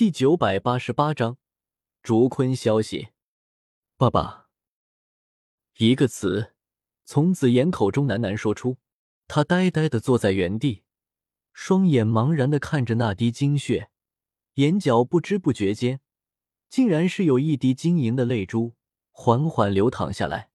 [0.00, 1.36] 第九百八十八章，
[2.02, 3.08] 竹坤消息。
[3.98, 4.48] 爸爸，
[5.76, 6.54] 一个词
[7.04, 8.78] 从紫妍口中喃喃说出。
[9.28, 10.84] 他呆呆的坐在原地，
[11.52, 13.90] 双眼茫然的看着那滴精血，
[14.54, 16.00] 眼角不知不觉间，
[16.70, 18.76] 竟然是有一滴晶莹的泪珠
[19.10, 20.50] 缓缓流淌下来。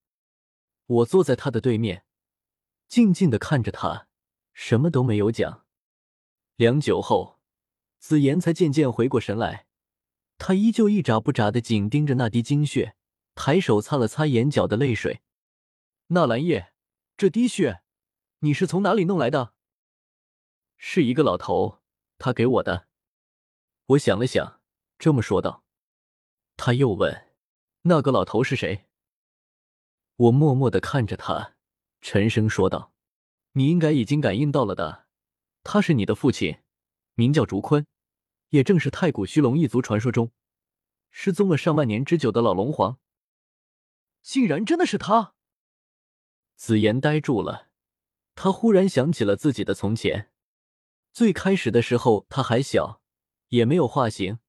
[0.87, 2.03] 我坐在他的对面，
[2.87, 4.07] 静静的看着他，
[4.53, 5.67] 什么都没有讲。
[6.55, 7.34] 良久后。
[8.07, 9.65] 紫妍才渐渐回过神来，
[10.37, 12.95] 她依旧一眨不眨的紧盯着那滴精血，
[13.33, 15.21] 抬手擦了擦眼角的泪水。
[16.09, 16.71] 纳兰叶，
[17.17, 17.81] 这滴血，
[18.41, 19.55] 你是从哪里弄来的？
[20.77, 21.79] 是一个老头，
[22.19, 22.87] 他给我的。
[23.87, 24.61] 我想了想，
[24.99, 25.63] 这么说道。
[26.57, 27.31] 他又问
[27.89, 28.85] ：“那个老头是谁？”
[30.17, 31.55] 我默默的看着他，
[32.01, 32.93] 沉声说道
[33.53, 35.07] ：“你应该已经感应到了的，
[35.63, 36.59] 他是你的父亲，
[37.15, 37.83] 名叫竹坤。”
[38.55, 40.31] 也正是太古虚龙一族传说中
[41.11, 42.99] 失踪了上万年之久的老龙皇，
[44.21, 45.33] 竟然真的是他！
[46.55, 47.67] 紫妍呆住了，
[48.33, 50.31] 他忽然想起了自己的从前。
[51.11, 53.01] 最开始的时候，他还小，
[53.49, 54.39] 也没有化形，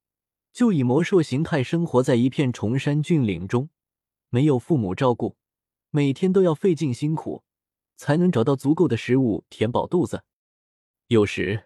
[0.53, 3.71] 就以魔兽形态生活在一片崇山峻岭中，
[4.29, 5.37] 没有父母照顾，
[5.91, 7.43] 每天都要费尽辛苦
[7.97, 10.23] 才能找到足够的食物填饱肚子，
[11.09, 11.66] 有时。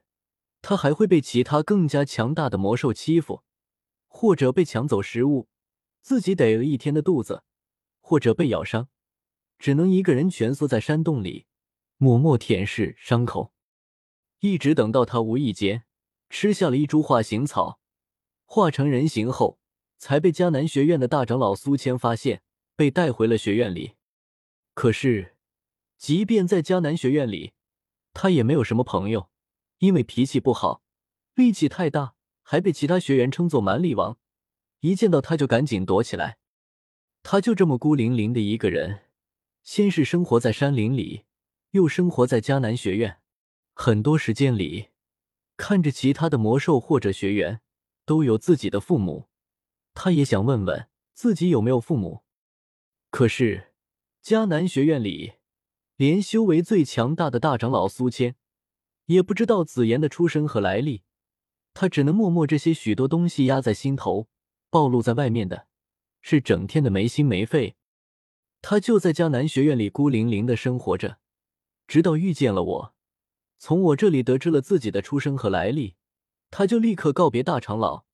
[0.63, 3.43] 他还会被其他更加强大的魔兽欺负，
[4.07, 5.49] 或者被抢走食物，
[6.03, 7.43] 自己得了一天的肚子，
[8.01, 8.89] 或者被咬伤，
[9.59, 11.47] 只能一个人蜷缩在山洞里，
[11.97, 13.53] 默默舔舐伤口，
[14.41, 15.85] 一直等到他无意间
[16.29, 17.81] 吃下了一株化形草，
[18.45, 19.59] 化成人形后，
[19.99, 22.43] 才被迦南学院的大长老苏谦发现，
[22.77, 23.95] 被带回了学院里。
[24.75, 25.37] 可是，
[25.99, 27.53] 即便在迦南学院里，
[28.13, 29.29] 他也没有什么朋友。
[29.81, 30.83] 因为脾气不好，
[31.35, 34.19] 力气太大，还被其他学员称作蛮力王。
[34.81, 36.39] 一见到他就赶紧躲起来。
[37.23, 39.05] 他就这么孤零零的一个人，
[39.63, 41.25] 先是生活在山林里，
[41.71, 43.21] 又生活在迦南学院。
[43.75, 44.89] 很多时间里，
[45.57, 47.63] 看着其他的魔兽或者学员
[48.05, 49.29] 都有自己的父母，
[49.95, 52.23] 他也想问问自己有没有父母。
[53.11, 53.73] 可是
[54.23, 55.37] 迦南学院里，
[55.97, 58.37] 连修为最强大的大长老苏谦。
[59.11, 61.03] 也不知道紫妍的出身和来历，
[61.75, 64.29] 他只能默默这些许多东西压在心头，
[64.71, 65.67] 暴露在外面的，
[66.23, 67.75] 是整天的没心没肺。
[68.63, 71.19] 他就在江南学院里孤零零的生活着，
[71.89, 72.95] 直到遇见了我，
[73.59, 75.97] 从我这里得知了自己的出生和来历，
[76.49, 78.05] 他就立刻告别大长老，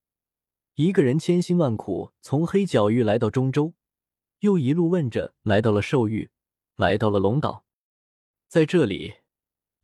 [0.77, 3.75] 一个人千辛万苦从黑角域来到中州，
[4.39, 6.31] 又一路问着来到了兽域，
[6.77, 7.67] 来到了龙岛，
[8.49, 9.17] 在这里。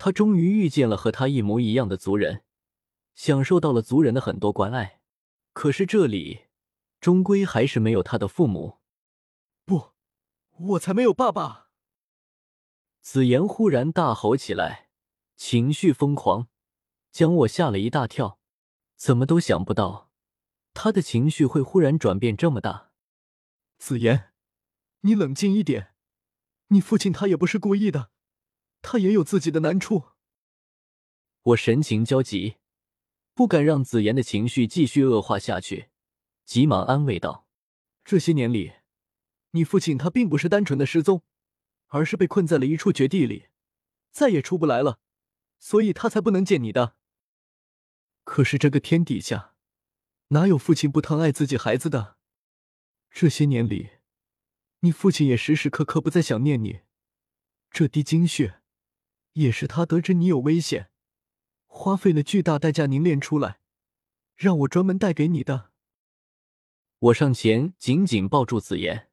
[0.05, 2.43] 他终于遇见了和他一模一样的族人，
[3.15, 5.01] 享受到了族人的很多关爱。
[5.53, 6.47] 可是这里
[7.01, 8.81] 终归还是没有他的父母。
[9.65, 9.93] 不，
[10.59, 11.69] 我才没有爸爸！
[13.01, 14.89] 紫妍忽然大吼起来，
[15.37, 16.49] 情绪疯狂，
[17.13, 18.41] 将我吓了一大跳。
[18.97, 20.11] 怎么都想不到，
[20.75, 22.91] 他的情绪会忽然转变这么大。
[23.79, 24.33] 紫妍，
[25.03, 25.95] 你冷静一点，
[26.71, 28.11] 你父亲他也不是故意的。
[28.82, 30.04] 他也有自己的难处。
[31.43, 32.56] 我神情焦急，
[33.34, 35.88] 不敢让紫妍的情绪继续恶化下去，
[36.44, 37.48] 急忙安慰道
[38.04, 38.75] ：“这些年里，
[39.53, 41.22] 你父亲他并不是单纯的失踪，
[41.87, 43.48] 而是被困在了一处绝地里，
[44.10, 45.00] 再也出不来了，
[45.59, 46.97] 所以他才不能见你的。
[48.25, 49.54] 可是这个天底下，
[50.28, 52.19] 哪有父亲不疼爱自己孩子的？
[53.10, 53.91] 这些年里，
[54.81, 56.82] 你父亲也时时刻刻不再想念你，
[57.71, 58.60] 这滴精血。”
[59.32, 60.91] 也是他得知你有危险，
[61.66, 63.60] 花费了巨大代价凝练出来，
[64.37, 65.70] 让我专门带给你的。
[66.98, 69.10] 我上前紧紧抱住紫妍，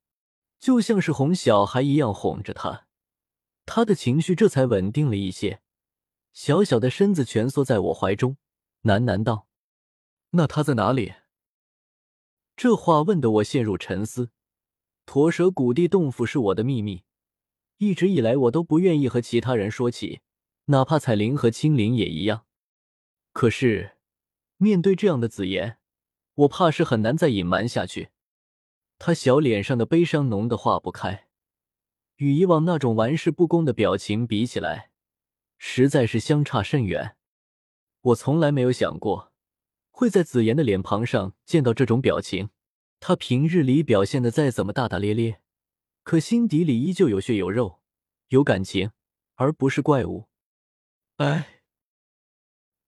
[0.59, 2.87] 就像是哄小孩一样哄着她，
[3.65, 5.61] 她的情绪这才稳定了一些，
[6.33, 8.37] 小小的身子蜷缩在我怀中，
[8.83, 9.47] 喃喃道
[10.31, 11.13] ：“那他在哪里？”
[12.55, 14.31] 这话问得我陷入沉思。
[15.05, 17.03] 驼蛇谷地洞府是我的秘密。
[17.79, 20.19] 一直以来，我都不愿意和其他人说起，
[20.65, 22.45] 哪怕彩铃和青灵也一样。
[23.31, 23.95] 可是，
[24.57, 25.77] 面对这样的紫妍，
[26.35, 28.09] 我怕是很难再隐瞒下去。
[28.97, 31.27] 他小脸上的悲伤浓得化不开，
[32.17, 34.91] 与以往那种玩世不恭的表情比起来，
[35.57, 37.15] 实在是相差甚远。
[38.01, 39.31] 我从来没有想过
[39.89, 42.49] 会在紫妍的脸庞上见到这种表情。
[42.99, 45.39] 他平日里表现的再怎么大大咧咧。
[46.09, 47.83] 可心底里依旧有血有肉，
[48.29, 48.93] 有感情，
[49.35, 50.27] 而不是怪物。
[51.17, 51.61] 哎，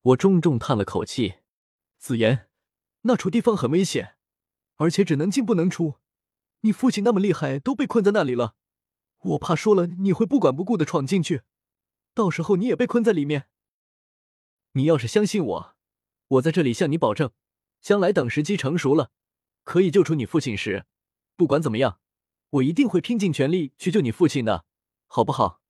[0.02, 1.36] 我重重叹了口气。
[2.00, 2.50] 紫妍，
[3.02, 4.16] 那处地方很危险，
[4.78, 5.98] 而且只能进不能出。
[6.62, 8.56] 你父亲那么厉害，都被困在那里了，
[9.20, 11.44] 我怕说了你会不管不顾的闯进去，
[12.16, 13.50] 到时候你也被困在里面。
[14.72, 15.76] 你要是相信我，
[16.28, 17.32] 我在这里向你保证，
[17.82, 19.12] 将来等时机成熟了，
[19.64, 20.88] 可以救出你父亲时，
[21.36, 22.00] 不管怎么样，
[22.52, 24.66] 我一定会拼尽全力去救你父亲的，
[25.08, 25.62] 好不好？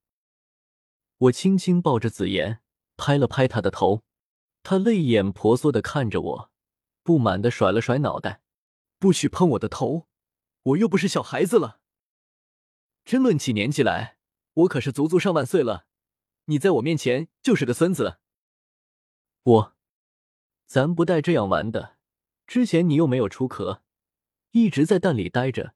[1.18, 2.60] 我轻轻抱着紫妍，
[2.96, 4.02] 拍了拍她的头，
[4.64, 6.50] 她泪眼婆娑的看着我，
[7.04, 8.42] 不满的甩了甩脑袋，
[8.98, 10.08] 不许碰我的头。
[10.64, 11.80] 我又不是小孩子了，
[13.04, 14.18] 真论起年纪来，
[14.54, 15.86] 我可是足足上万岁了。
[16.46, 18.18] 你在我面前就是个孙子。
[19.42, 19.76] 我，
[20.66, 21.96] 咱不带这样玩的。
[22.46, 23.82] 之前你又没有出壳，
[24.50, 25.74] 一直在蛋里待着，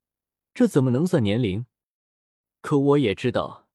[0.57, 1.67] 这怎么能算年龄？
[2.63, 3.69] 可我也知道，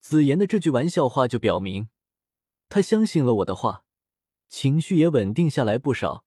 [0.00, 1.88] 紫妍的这句玩笑话就表明，
[2.68, 3.86] 他相信了我的话，
[4.50, 6.26] 情绪也稳定下来不少，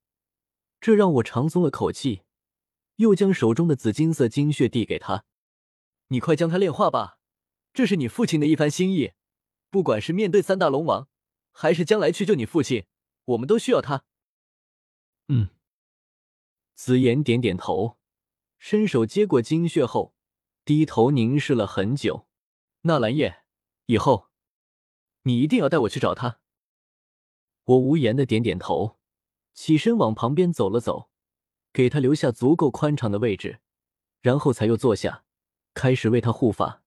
[0.80, 2.22] 这让我长松了口气。
[2.96, 5.24] 又将手中的紫金色精血递给他，
[6.08, 7.20] 你快将它炼化吧，
[7.72, 9.12] 这是你父亲的一番心意。
[9.70, 11.08] 不管是面对三大龙王，
[11.52, 12.84] 还是将来去救你父亲，
[13.26, 14.02] 我们都需要它。
[15.28, 15.50] 嗯，
[16.74, 17.99] 紫妍点点头，
[18.60, 20.14] 伸手接过精血后，
[20.66, 22.28] 低头凝视了很久。
[22.82, 23.42] 纳兰叶，
[23.86, 24.28] 以后
[25.22, 26.40] 你一定要带我去找他。
[27.64, 28.98] 我无言的点点头，
[29.54, 31.08] 起身往旁边走了走。
[31.72, 33.60] 给他留下足够宽敞的位置，
[34.20, 35.24] 然后才又坐下，
[35.72, 36.82] 开始为他护法。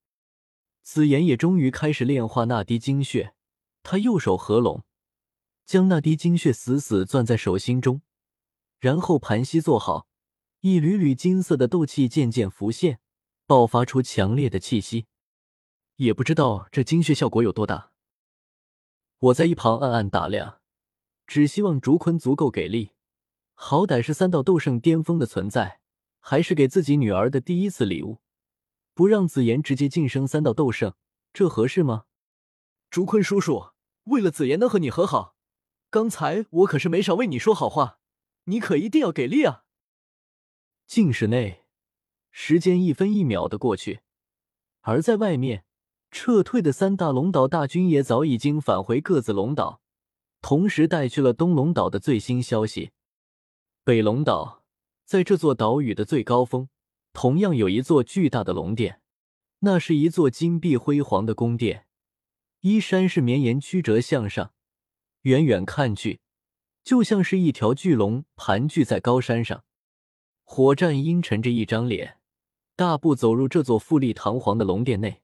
[0.84, 3.34] 紫妍也终于开始炼化那滴精血，
[3.82, 4.84] 他右手合拢，
[5.66, 8.02] 将那滴精血死死攥在手心中，
[8.80, 10.08] 然后盘膝坐好，
[10.66, 13.02] 一缕缕金色的斗气渐渐浮现，
[13.46, 15.08] 爆发出强烈的气息。
[15.98, 17.92] 也不知道这精血效果有多大。
[19.20, 20.62] 我在一旁暗暗打量，
[21.28, 22.92] 只希望竹坤足够给力。
[23.54, 25.82] 好歹是三道斗圣巅峰的存在，
[26.22, 28.22] 还是给自己女儿的第一次礼物，
[28.94, 30.94] 不让紫妍直接晋升三道斗圣，
[31.34, 32.06] 这合适吗？
[32.90, 33.72] 竹坤叔叔，
[34.06, 35.36] 为了紫妍能和你和好，
[35.90, 38.00] 刚才我可是没少为你说好话，
[38.46, 39.63] 你可一定要给力啊！
[40.86, 41.64] 禁室内，
[42.32, 44.02] 时间一分一秒的过去，
[44.82, 45.66] 而在外面
[46.12, 49.82] 撤退的三大龙岛大军也早已经返回各自龙岛，
[50.42, 52.92] 同时带去了东龙岛的最新消息。
[53.84, 54.64] 北龙岛，
[55.06, 56.70] 在这座岛屿的最高峰，
[57.12, 59.02] 同样有一座巨大的龙殿。
[59.60, 61.88] 那是一座金碧辉煌的宫殿，
[62.60, 64.54] 依山势绵延曲折向上，
[65.22, 66.20] 远远看去，
[66.84, 69.64] 就像是一条巨龙盘踞在高山上。
[70.56, 72.18] 火战阴沉着一张脸，
[72.76, 75.23] 大步走入这座富丽堂皇的龙殿内。